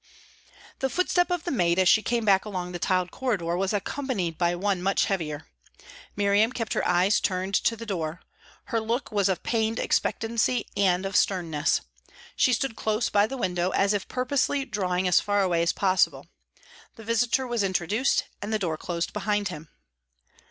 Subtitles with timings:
[0.79, 4.35] The footstep of the maid as she came back along the tiled corridor was accompanied
[4.35, 5.45] by one much heavier.
[6.15, 8.21] Miriam kept her eyes turned to the door;
[8.73, 11.81] her look was of pained expectancy and of sternness.
[12.35, 16.25] She stood close by the window, as if purposely drawing as far away as possible.
[16.95, 19.69] The visitor was introduced, and the door closed behind him.